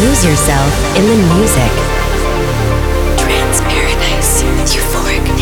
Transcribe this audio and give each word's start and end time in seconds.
Lose 0.00 0.24
yourself 0.24 0.96
in 0.96 1.04
the 1.04 1.16
music. 1.34 1.72
Trance 3.18 3.60
Paradise, 3.60 4.42
Euphoric 4.72 5.39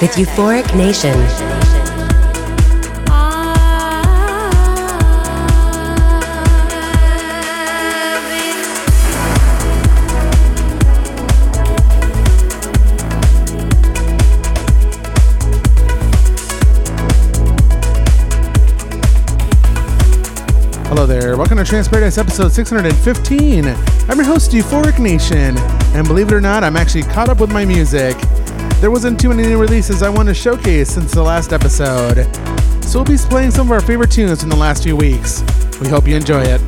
with 0.00 0.12
Euphoric 0.12 0.76
Nation. 0.76 1.12
Hello 20.86 21.06
there. 21.06 21.36
Welcome 21.36 21.58
to 21.58 21.64
Trance 21.64 21.88
Paradise 21.88 22.18
episode 22.18 22.52
615. 22.52 23.66
I'm 23.66 24.16
your 24.16 24.24
host, 24.24 24.52
Euphoric 24.52 25.00
Nation, 25.00 25.58
and 25.58 26.06
believe 26.06 26.28
it 26.28 26.34
or 26.34 26.40
not, 26.40 26.62
I'm 26.62 26.76
actually 26.76 27.02
caught 27.02 27.28
up 27.28 27.40
with 27.40 27.50
my 27.50 27.64
music. 27.64 28.16
There 28.80 28.92
wasn't 28.92 29.18
too 29.18 29.30
many 29.30 29.42
new 29.42 29.60
releases 29.60 30.04
I 30.04 30.08
want 30.08 30.28
to 30.28 30.34
showcase 30.34 30.88
since 30.88 31.10
the 31.10 31.20
last 31.20 31.52
episode, 31.52 32.22
so 32.84 33.00
we'll 33.00 33.04
be 33.04 33.16
playing 33.16 33.50
some 33.50 33.66
of 33.66 33.72
our 33.72 33.80
favorite 33.80 34.12
tunes 34.12 34.40
from 34.40 34.50
the 34.50 34.56
last 34.56 34.84
few 34.84 34.94
weeks. 34.94 35.42
We 35.80 35.88
hope 35.88 36.06
you 36.06 36.14
enjoy 36.14 36.42
it. 36.42 36.60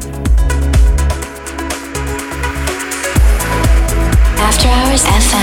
After 4.43 4.67
Hours 4.67 5.05
FM. 5.05 5.40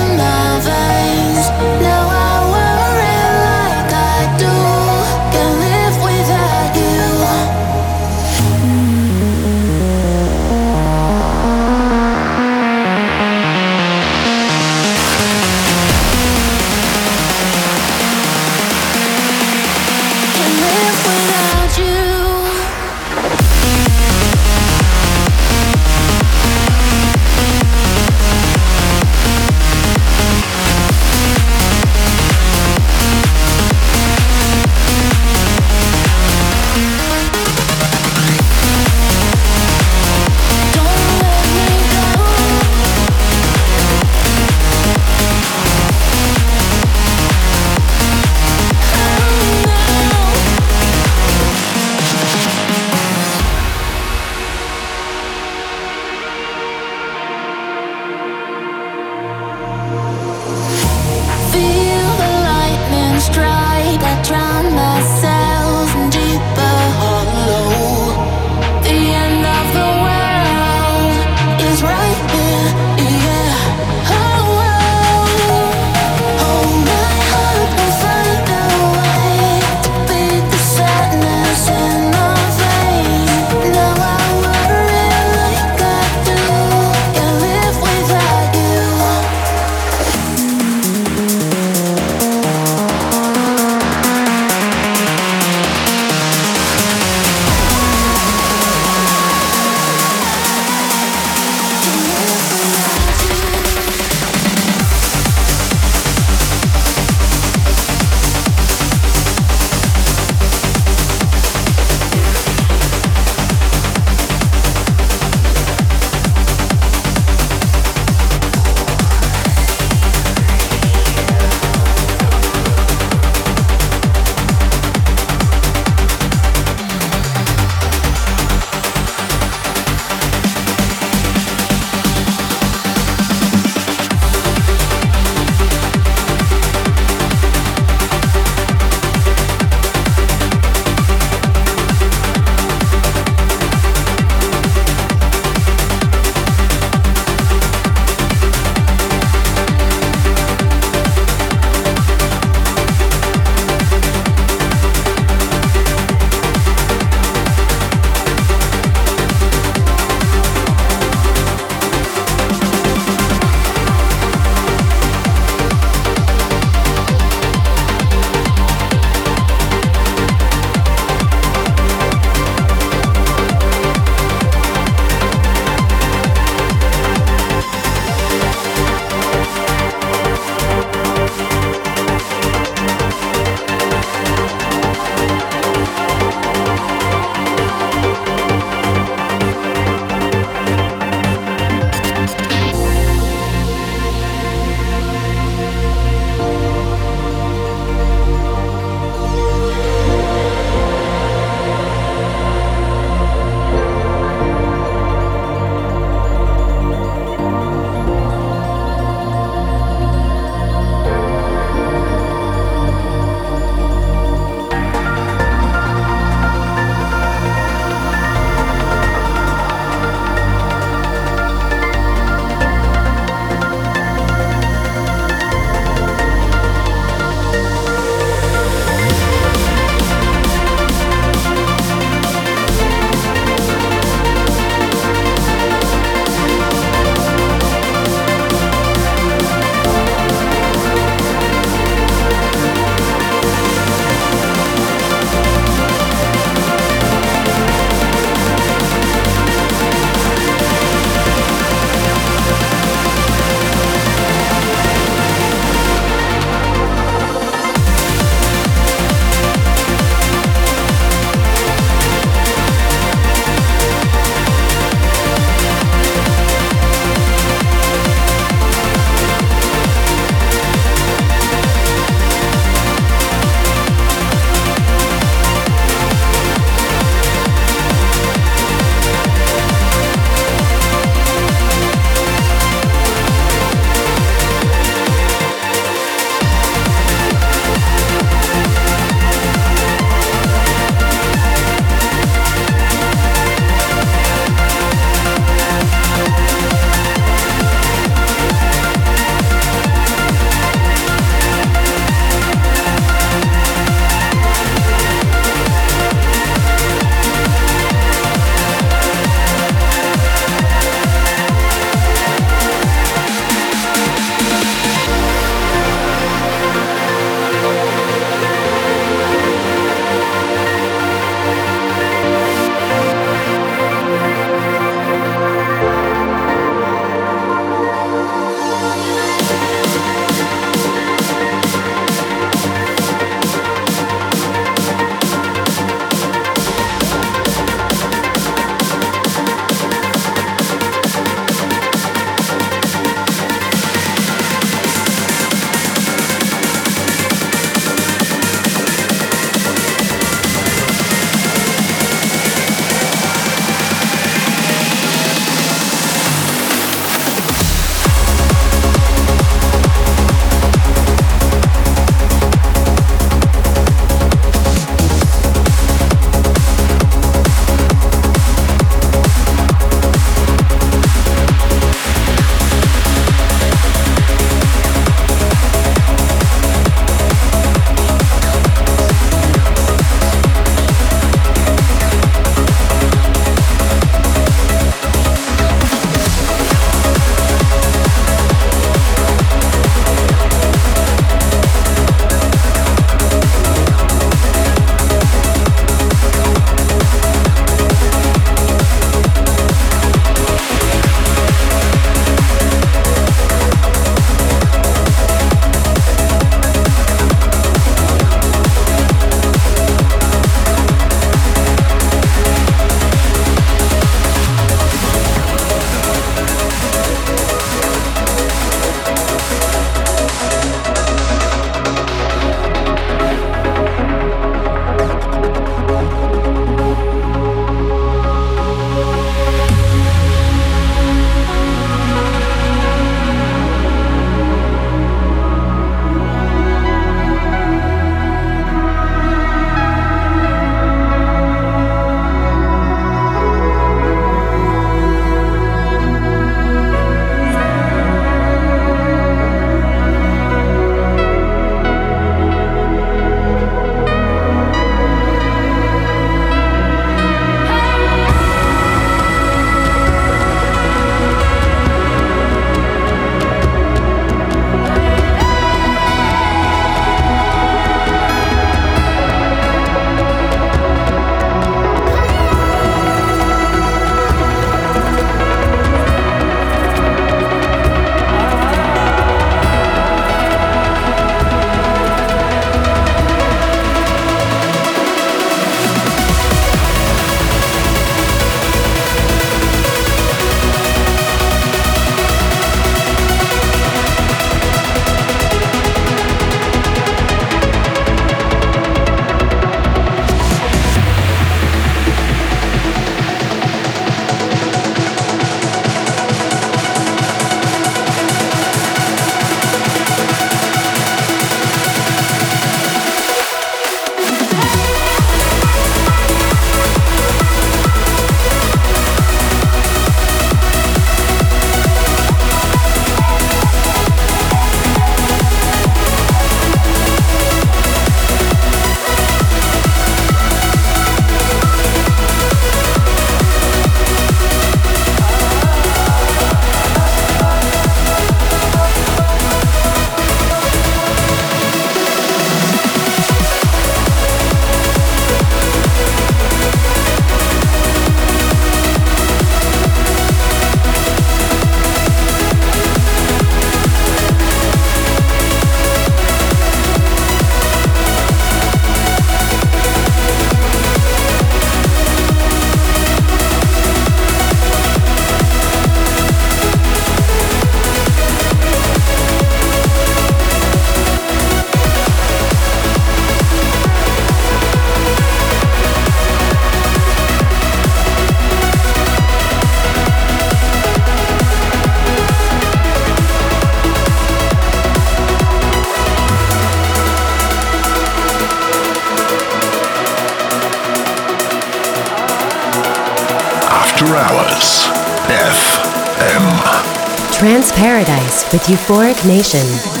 With 598.51 598.63
Euphoric 598.63 599.25
Nation. 599.25 600.00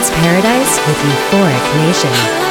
To 0.00 0.06
Trance 0.06 0.10
Paradise 0.10 0.78
with 0.86 0.96
Euphoric 0.96 1.76
Nation. 1.76 2.49